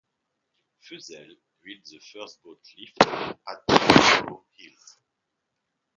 Fussell 0.79 1.35
built 1.63 1.85
the 1.85 1.99
first 1.99 2.41
boat 2.41 2.59
lift 2.75 3.03
at 3.47 3.65
Barrow 3.67 4.45
Hill. 4.57 4.71